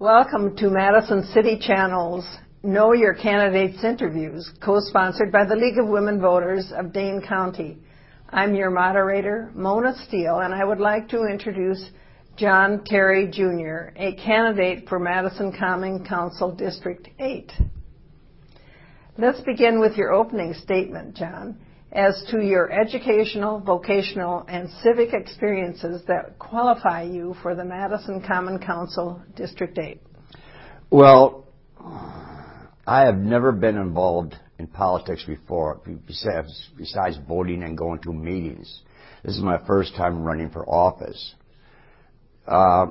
[0.00, 2.24] Welcome to Madison City Channel's
[2.62, 7.78] Know Your Candidates interviews, co-sponsored by the League of Women Voters of Dane County.
[8.30, 11.84] I'm your moderator, Mona Steele, and I would like to introduce
[12.36, 17.50] John Terry Jr., a candidate for Madison Common Council District 8.
[19.16, 21.58] Let's begin with your opening statement, John,
[21.92, 28.58] as to your educational, vocational, and civic experiences that qualify you for the Madison Common
[28.58, 30.00] Council District 8.
[30.90, 31.46] Well,
[32.86, 38.82] I have never been involved in politics before, besides, besides voting and going to meetings.
[39.24, 41.34] This is my first time running for office.
[42.46, 42.86] Uh,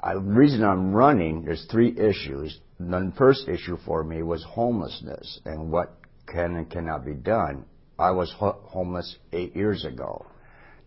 [0.00, 2.58] I, the reason I'm running, there's three issues.
[2.78, 5.98] The first issue for me was homelessness and what
[6.32, 7.64] can and cannot be done.
[7.98, 10.26] I was ho- homeless eight years ago,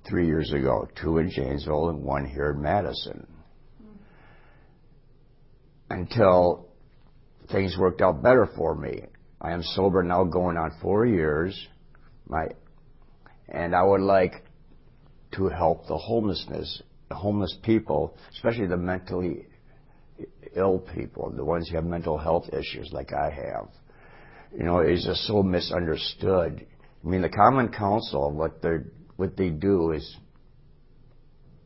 [0.08, 3.28] three years ago, two in Janesville and one here in Madison.
[5.90, 6.68] Until
[7.52, 9.04] things worked out better for me.
[9.42, 11.68] I am sober now going on four years.
[12.28, 12.48] My,
[13.50, 14.46] and I would like
[15.34, 16.82] to help the homelessness
[17.14, 19.46] homeless people, especially the mentally
[20.56, 23.70] ill people, the ones who have mental health issues like I have,
[24.56, 26.66] you know, is just so misunderstood.
[27.04, 28.78] I mean, the Common Council, what they
[29.16, 30.18] what they do is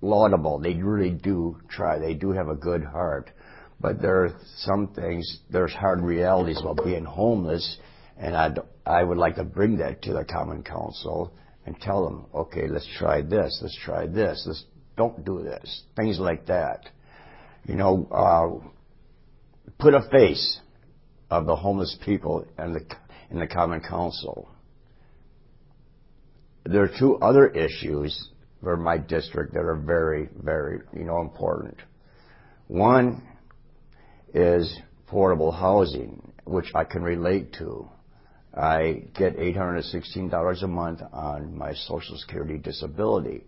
[0.02, 0.60] laudable.
[0.60, 2.00] They really do try.
[2.00, 3.32] They do have a good heart,
[3.80, 5.40] but there are some things.
[5.50, 7.78] There's hard realities about being homeless,
[8.18, 8.52] and I
[8.86, 11.34] I would like to bring that to the Common Council
[11.66, 13.60] and tell them, okay, let's try this.
[13.62, 14.44] Let's try this.
[14.46, 14.64] Let's
[14.96, 15.84] don't do this.
[15.96, 16.88] Things like that.
[17.66, 18.68] You know, uh,
[19.80, 20.60] put a face
[21.40, 22.86] of the homeless people in the,
[23.30, 24.50] in the Common Council.
[26.66, 28.30] There are two other issues
[28.64, 31.78] for my district that are very, very, you know, important.
[32.68, 33.22] One
[34.34, 37.88] is affordable housing, which I can relate to.
[38.56, 43.44] I get $816 a month on my Social Security disability.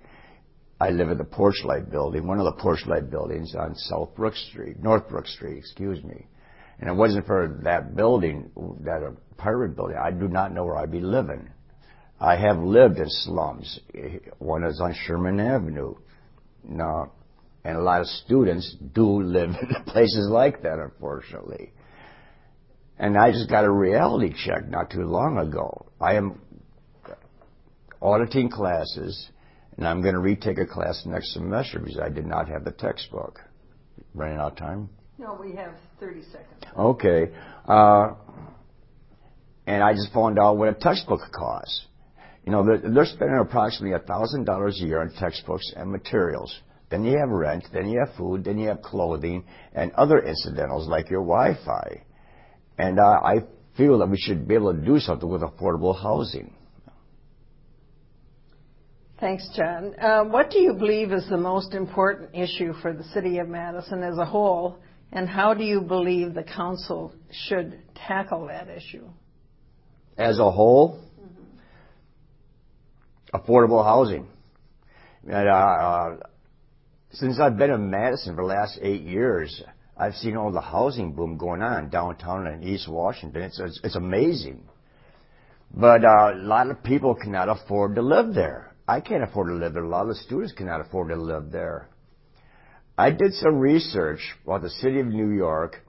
[0.80, 4.78] I live in the Porchlight building, one of the Porchlight buildings on South Brook Street,
[4.84, 6.28] North Brook Street, excuse me.
[6.80, 8.52] And it wasn't for that building,
[8.82, 11.50] that apartment building, I do not know where I'd be living.
[12.20, 13.80] I have lived in slums.
[14.40, 15.96] One is on Sherman Avenue.
[16.64, 17.12] Now,
[17.64, 21.74] and a lot of students do live in places like that, unfortunately.
[23.00, 25.88] And I just got a reality check not too long ago.
[26.02, 26.42] I am
[28.02, 29.30] auditing classes
[29.78, 32.72] and I'm going to retake a class next semester because I did not have the
[32.72, 33.40] textbook.
[34.14, 34.90] Running out of time?
[35.18, 36.64] No, we have 30 seconds.
[36.78, 37.32] Okay.
[37.68, 38.14] Uh,
[39.66, 41.86] and I just found out what a textbook costs.
[42.46, 46.62] You know, they're, they're spending approximately $1,000 a year on textbooks and materials.
[46.90, 50.88] Then you have rent, then you have food, then you have clothing, and other incidentals
[50.88, 52.04] like your Wi-Fi.
[52.78, 53.44] And uh, I
[53.76, 56.54] feel that we should be able to do something with affordable housing.
[59.20, 59.96] Thanks, John.
[60.00, 64.04] Uh, what do you believe is the most important issue for the city of Madison
[64.04, 64.78] as a whole,
[65.12, 69.08] and how do you believe the council should tackle that issue?
[70.18, 71.44] As a whole, mm-hmm.
[73.36, 74.28] affordable housing.
[75.28, 76.18] And, uh, uh,
[77.12, 79.64] since I've been in Madison for the last eight years,
[79.96, 83.42] I've seen all the housing boom going on downtown and East Washington.
[83.44, 84.64] It's, it's, it's amazing.
[85.74, 88.76] But uh, a lot of people cannot afford to live there.
[88.88, 89.84] I can't afford to live there.
[89.84, 91.90] A lot of the students cannot afford to live there.
[92.98, 95.84] I did some research about the city of New York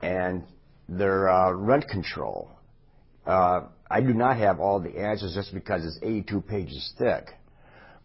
[0.00, 0.44] and
[0.88, 2.50] their uh, rent control.
[3.26, 7.26] Uh, I do not have all the answers just because it's 82 pages thick.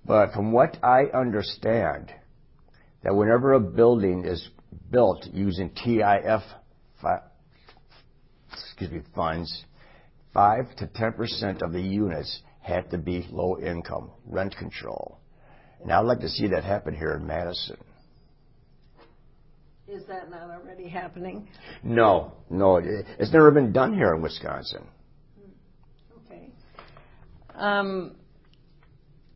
[0.06, 2.12] But from what I understand,
[3.04, 4.50] that whenever a building is
[4.92, 6.44] built using TIF
[8.52, 9.64] excuse me, funds,
[10.34, 15.20] 5 to 10% of the units have to be low income, rent control.
[15.82, 17.78] And I'd like to see that happen here in Madison.
[19.88, 21.48] Is that not already happening?
[21.84, 22.78] No, no.
[22.78, 24.84] It's never been done here in Wisconsin.
[26.26, 26.50] Okay.
[27.54, 28.16] Um,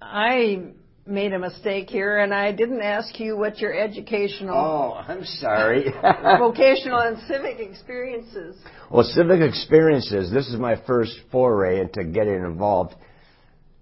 [0.02, 0.72] I
[1.06, 4.56] made a mistake here, and I didn't ask you what your educational.
[4.56, 5.86] Oh, I'm sorry.
[6.02, 8.56] vocational and civic experiences.
[8.90, 10.32] Well, civic experiences.
[10.32, 12.96] This is my first foray into getting involved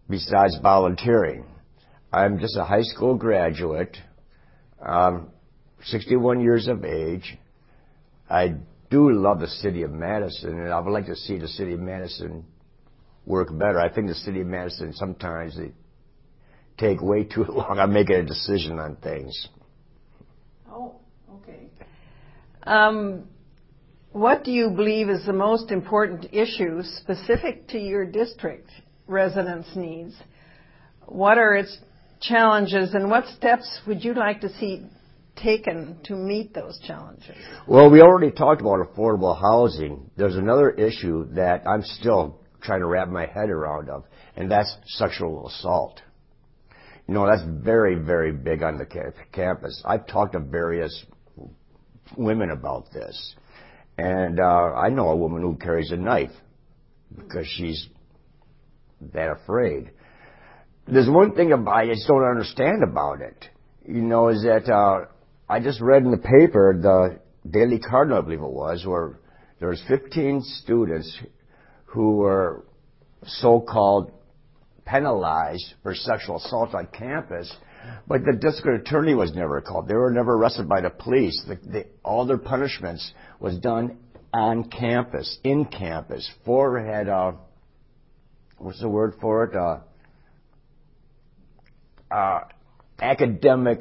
[0.10, 1.46] besides volunteering.
[2.12, 3.98] I'm just a high school graduate,
[4.86, 5.30] um,
[5.90, 7.38] 61 years of age.
[8.30, 8.56] I
[8.90, 11.80] do love the city of Madison, and I would like to see the city of
[11.80, 12.46] Madison
[13.26, 13.80] work better.
[13.80, 15.72] I think the city of Madison sometimes they
[16.78, 19.48] take way too long on making a decision on things.
[20.70, 20.96] Oh,
[21.36, 21.68] Okay.
[22.64, 23.28] Um,
[24.12, 28.70] what do you believe is the most important issue specific to your district
[29.06, 30.16] residents' needs?
[31.06, 31.78] What are its
[32.20, 34.86] challenges, and what steps would you like to see
[35.38, 37.36] taken to meet those challenges?
[37.68, 40.10] Well, we already talked about affordable housing.
[40.18, 44.04] There's another issue that I'm still trying to wrap my head around of,
[44.36, 46.02] and that's sexual assault.
[47.08, 49.82] You know, that's very, very big on the campus.
[49.86, 51.06] I've talked to various
[52.18, 53.36] women about this.
[53.98, 56.32] And uh, I know a woman who carries a knife
[57.16, 57.88] because she's
[59.14, 59.92] that afraid.
[60.88, 63.46] There's one thing about, I just don't understand about it.
[63.88, 65.06] You know, is that uh,
[65.50, 69.20] I just read in the paper, the Daily Cardinal, I believe it was, where
[69.60, 71.18] there was 15 students
[71.86, 72.66] who were
[73.26, 74.12] so-called
[74.86, 77.54] penalized for sexual assault on campus,
[78.08, 79.88] but the district attorney was never called.
[79.88, 81.42] They were never arrested by the police.
[81.48, 83.98] The, the, all their punishments was done
[84.34, 86.30] on campus, in campus.
[86.46, 87.34] Four had, uh,
[88.58, 89.56] what's the word for it?
[89.56, 89.80] Uh,
[92.14, 92.40] uh,
[93.00, 93.80] academic,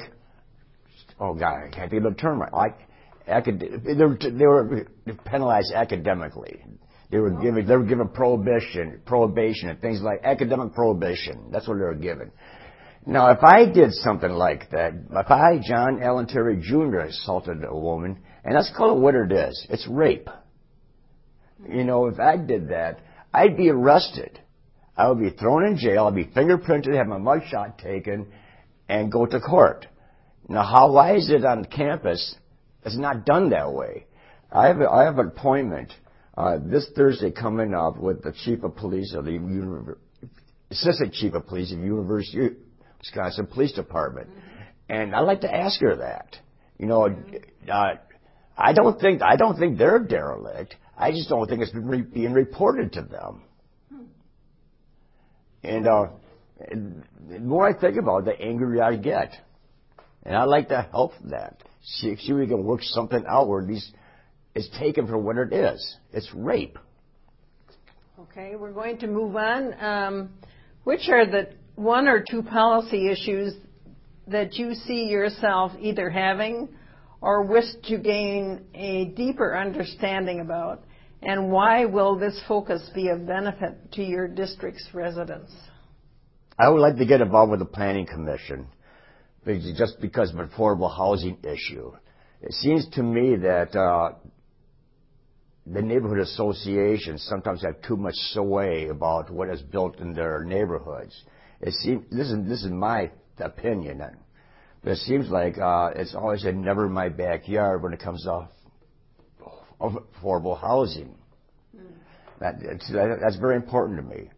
[1.19, 2.53] oh God, I can't think of the term right.
[2.53, 2.79] Like,
[3.27, 4.87] acad- they, were, they were
[5.25, 6.63] penalized academically.
[7.09, 11.49] They were given they were given prohibition, prohibition, and things like academic prohibition.
[11.51, 12.31] That's what they were given.
[13.05, 17.73] Now, if I did something like that, if I, John Allen Terry Jr., assaulted a
[17.73, 20.29] woman, and let's call it what it is, it's rape.
[21.65, 22.99] You know, if I did that,
[23.33, 24.41] I'd be arrested.
[24.97, 26.07] I would be thrown in jail.
[26.07, 28.27] I'd be fingerprinted, have my mugshot taken,
[28.89, 29.87] and go to court.
[30.47, 32.35] Now, how why is it on campus?
[32.85, 34.05] It's not done that way.
[34.51, 35.91] I have a, I have an appointment
[36.37, 39.95] uh, this Thursday coming up with the chief of police of the
[40.71, 42.55] assistant chief of police of University
[42.99, 44.29] Wisconsin Police Department.
[44.89, 46.37] And I'd like to ask her that.
[46.77, 47.07] You know,
[47.69, 47.93] uh,
[48.57, 50.75] I don't think I don't think they're derelict.
[50.97, 53.43] I just don't think it's re- being reported to them.
[55.63, 56.07] And uh,
[57.29, 59.33] the more I think about it, the angrier I get.
[60.27, 61.63] And I'd like to help that.
[61.81, 63.89] See if we can work something out where these
[64.53, 65.97] is taken for what it is.
[66.11, 66.77] It's rape.
[68.19, 69.73] Okay, we're going to move on.
[69.81, 70.29] Um,
[70.83, 73.53] which are the one or two policy issues
[74.27, 76.67] that you see yourself either having
[77.21, 80.83] or wish to gain a deeper understanding about?
[81.21, 85.53] And why will this focus be of benefit to your district's residents?
[86.59, 88.67] I would like to get involved with the Planning Commission
[89.75, 91.91] just because of an affordable housing issue.
[92.41, 94.13] It seems to me that uh,
[95.65, 101.15] the neighborhood associations sometimes have too much sway about what is built in their neighborhoods.
[101.61, 104.03] It seems this is this is my opinion,
[104.83, 108.23] but it seems like uh, it's always a never in my backyard when it comes
[108.23, 108.47] to
[109.81, 111.15] affordable housing.
[111.75, 111.81] Mm.
[112.39, 114.29] That, that's very important to me.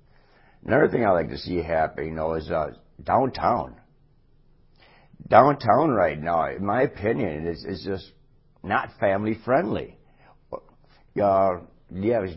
[0.66, 2.72] Another thing I like to see happen, know, is uh,
[3.04, 3.79] downtown.
[5.30, 8.12] Downtown right now, in my opinion, is is just
[8.64, 10.00] not family friendly
[11.22, 11.60] uh,
[11.92, 12.30] have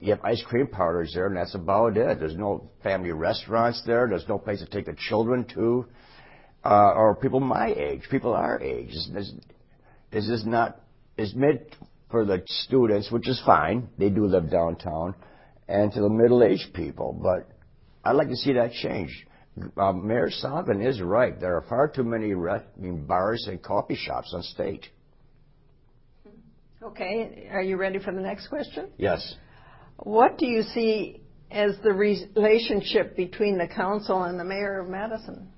[0.00, 2.18] you have ice cream parlors there, and that's about it.
[2.18, 4.06] There's no family restaurants there.
[4.08, 5.86] There's no place to take the children to,
[6.64, 8.94] uh, or people my age, people our age.
[9.12, 9.32] This,
[10.28, 10.80] is not
[11.18, 11.60] is meant
[12.10, 13.88] for the students, which is fine.
[13.98, 15.14] They do live downtown,
[15.68, 17.12] and to the middle-aged people.
[17.12, 17.48] But
[18.04, 19.26] I'd like to see that change.
[19.76, 21.38] Uh, Mayor Soglin is right.
[21.38, 24.86] There are far too many re- I mean, bars and coffee shops on state.
[26.82, 27.48] Okay.
[27.52, 28.88] Are you ready for the next question?
[28.98, 29.36] Yes.
[29.98, 31.20] What do you see
[31.50, 35.48] as the relationship between the council and the mayor of Madison?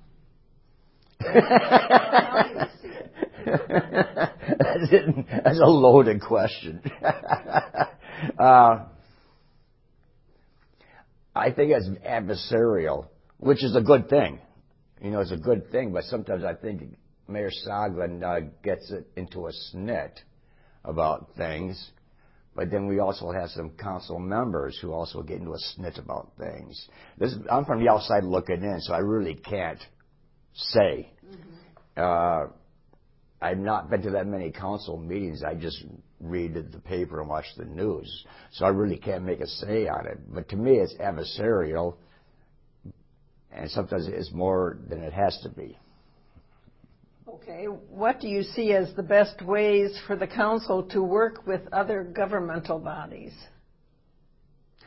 [1.20, 3.12] How do you see it?
[5.44, 6.82] that's, a loaded question.
[8.38, 8.84] uh,
[11.34, 13.06] I think it's adversarial,
[13.38, 14.40] which is a good thing.
[15.00, 16.96] You know, it's a good thing, but sometimes I think
[17.28, 20.12] Mayor Soglin uh, gets it into a snit
[20.84, 21.90] about things.
[22.54, 26.32] But then we also have some council members who also get into a snit about
[26.38, 26.88] things.
[27.18, 29.82] This, I'm from the outside looking in, so I really can't
[30.54, 31.10] say.
[31.26, 31.52] Mm-hmm.
[31.98, 32.52] Uh,
[33.42, 35.42] I've not been to that many council meetings.
[35.44, 35.84] I just
[36.18, 38.24] read the paper and watch the news.
[38.52, 40.18] So I really can't make a say on it.
[40.32, 41.96] But to me, it's adversarial,
[43.56, 45.78] and sometimes it's more than it has to be.
[47.28, 47.64] Okay.
[47.64, 52.04] What do you see as the best ways for the council to work with other
[52.04, 53.32] governmental bodies?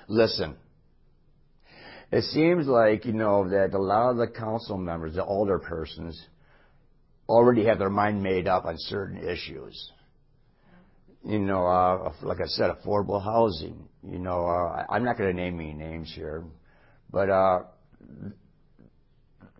[0.08, 0.56] Listen.
[2.12, 6.20] It seems like, you know, that a lot of the council members, the older persons,
[7.28, 9.92] already have their mind made up on certain issues.
[11.24, 13.88] You know, uh, like I said, affordable housing.
[14.04, 16.46] You know, uh, I'm not going to name any names here,
[17.12, 17.60] but uh,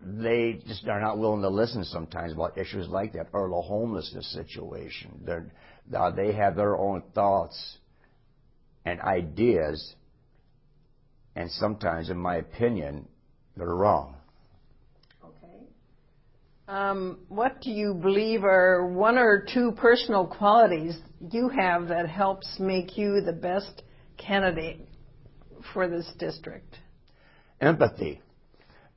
[0.02, 4.32] they just are not willing to listen sometimes about issues like that or the homelessness
[4.32, 5.20] situation.
[5.24, 5.52] They're,
[5.94, 7.78] uh, they have their own thoughts
[8.84, 9.94] and ideas,
[11.36, 13.08] and sometimes, in my opinion,
[13.56, 14.16] they're wrong.
[15.22, 15.64] Okay.
[16.66, 20.98] Um, what do you believe are one or two personal qualities
[21.30, 23.82] you have that helps make you the best
[24.16, 24.80] candidate
[25.74, 26.78] for this district?
[27.60, 28.22] Empathy.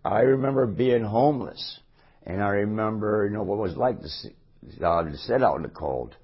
[0.06, 1.80] I remember being homeless,
[2.24, 5.64] and I remember, you know, what it was like to, uh, to sit out in
[5.64, 6.16] the cold.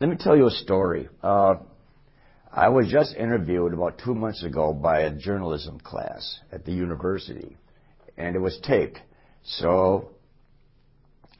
[0.00, 1.08] Let me tell you a story.
[1.22, 1.54] Uh,
[2.52, 7.56] I was just interviewed about two months ago by a journalism class at the university,
[8.16, 8.98] and it was taped.
[9.44, 10.10] So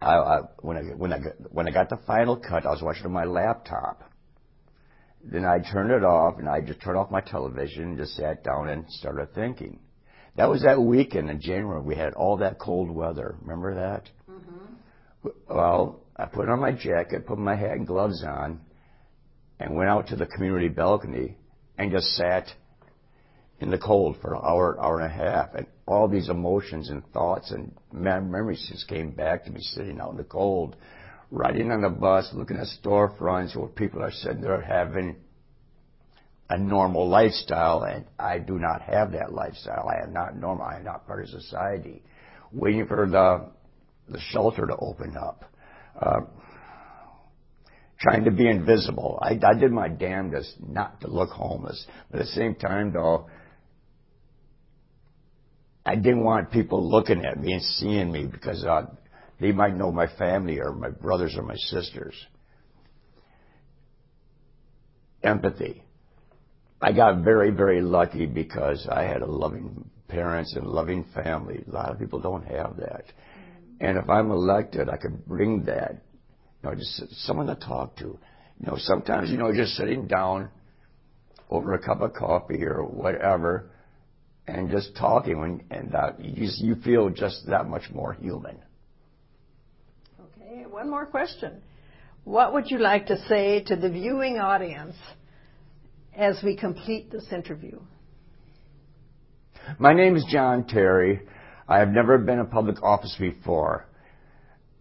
[0.00, 1.18] I, I, when, I, when, I,
[1.50, 4.02] when I got the final cut, I was watching on my laptop.
[5.25, 8.42] Then I turned it off, and I just turned off my television and just sat
[8.42, 9.80] down and started thinking.
[10.37, 11.83] That was that weekend in January.
[11.83, 13.37] We had all that cold weather.
[13.43, 14.09] Remember that?
[14.31, 15.29] Mm-hmm.
[15.49, 18.61] Well, I put on my jacket, put my hat and gloves on,
[19.61, 21.37] and went out to the community balcony
[21.77, 22.47] and just sat
[23.61, 25.55] in the cold for an hour, hour and a half.
[25.55, 30.12] And all these emotions and thoughts and memories just came back to me sitting out
[30.12, 30.77] in the cold,
[31.31, 35.17] riding on the bus, looking at storefronts where people are sitting there having
[36.52, 39.88] a normal lifestyle, and I do not have that lifestyle.
[39.88, 40.66] I am not normal.
[40.66, 42.02] I am not part of society.
[42.52, 43.49] Waiting for the
[44.12, 45.44] the shelter to open up.
[45.99, 46.21] Uh,
[47.99, 49.18] trying to be invisible.
[49.23, 51.87] I, I did my damnedest not to look homeless.
[52.11, 53.28] But at the same time, though,
[55.87, 58.87] I didn't want people looking at me and seeing me because uh,
[59.40, 62.14] they might know my family or my brothers or my sisters.
[65.23, 65.82] Empathy.
[66.83, 71.65] I got very, very lucky because I had a loving parents and loving family.
[71.67, 73.05] A lot of people don't have that.
[73.81, 76.03] And if I'm elected, I could bring that
[76.62, 78.05] you know, just someone to talk to.
[78.05, 80.51] You know, sometimes, you know, just sitting down
[81.49, 83.71] over a cup of coffee or whatever
[84.49, 88.59] and just talking when, and uh, you, you feel just that much more human.
[90.21, 91.62] Okay, one more question.
[92.25, 94.97] What would you like to say to the viewing audience
[96.16, 97.81] as we complete this interview?
[99.78, 101.21] My name is John Terry.
[101.69, 103.87] I have never been in public office before.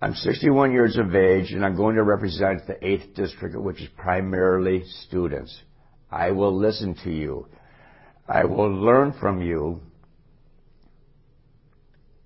[0.01, 3.88] I'm 61 years of age, and I'm going to represent the 8th District, which is
[3.95, 5.55] primarily students.
[6.09, 7.47] I will listen to you.
[8.27, 9.81] I will learn from you.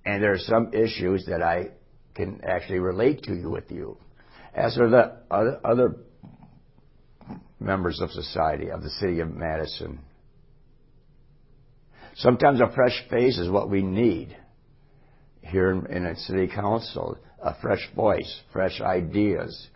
[0.05, 1.71] And there are some issues that I
[2.15, 3.97] can actually relate to you with you.
[4.53, 5.97] As are the other
[7.65, 9.99] members of society, of the city of Madison.
[12.15, 14.37] Sometimes a fresh face is what we need
[15.41, 19.67] here in a city council a fresh voice, fresh ideas.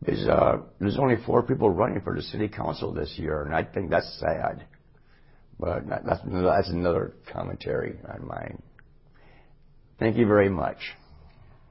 [0.00, 3.64] There's, uh, there's only four people running for the city council this year, and I
[3.64, 4.64] think that's sad.
[5.58, 8.62] But that's, that's another commentary on mine.
[9.98, 10.78] Thank you very much.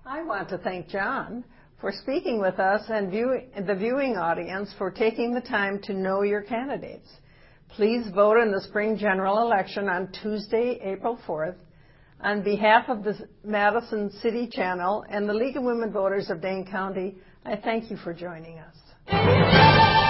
[0.06, 1.44] I want to thank John
[1.80, 6.42] for speaking with us and the viewing audience for taking the time to know your
[6.42, 7.08] candidates.
[7.70, 11.56] Please vote in the spring general election on Tuesday, April 4th
[12.22, 16.66] on behalf of the Madison City Channel and the League of Women Voters of Dane
[16.70, 20.08] County, I thank you for joining us.